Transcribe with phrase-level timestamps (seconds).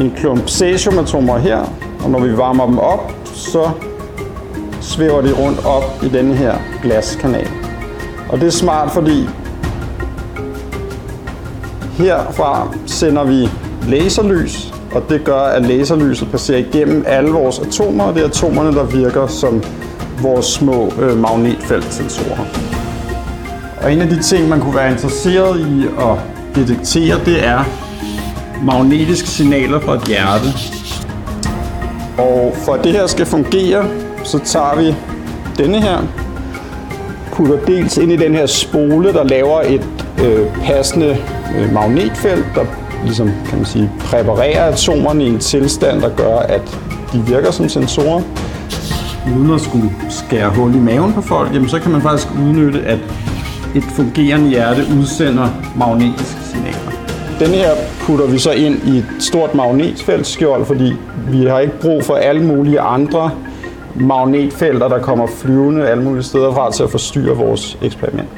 [0.00, 1.58] en klump cesiumatomer her,
[2.04, 3.70] og når vi varmer dem op, så
[4.80, 7.48] svæver de rundt op i denne her glaskanal.
[8.28, 9.28] Og det er smart, fordi
[11.98, 13.48] herfra sender vi
[13.88, 18.76] laserlys, og det gør, at laserlyset passerer igennem alle vores atomer, og det er atomerne,
[18.76, 19.62] der virker som
[20.22, 22.44] vores små øh, magnetfeltsensorer.
[23.82, 26.16] Og en af de ting, man kunne være interesseret i at
[26.54, 27.83] detektere, det er
[28.64, 30.48] magnetiske signaler fra et hjerte.
[32.18, 33.84] Og for at det her skal fungere,
[34.24, 34.94] så tager vi
[35.58, 35.98] denne her,
[37.32, 39.88] putter dels ind i den her spole, der laver et
[40.24, 41.18] øh, passende
[41.56, 42.64] øh, magnetfelt, der
[43.04, 46.78] ligesom, kan man sige, præparerer atomerne i en tilstand, der gør, at
[47.12, 48.22] de virker som sensorer.
[49.36, 52.80] Uden at skulle skære hul i maven på folk, jamen, så kan man faktisk udnytte,
[52.80, 52.98] at
[53.74, 56.43] et fungerende hjerte udsender magnetiske
[57.44, 60.92] den her putter vi så ind i et stort magnetfeltskjold, fordi
[61.28, 63.30] vi har ikke brug for alle mulige andre
[63.94, 68.28] magnetfelter, der kommer flyvende alle mulige steder fra til at forstyrre vores eksperiment.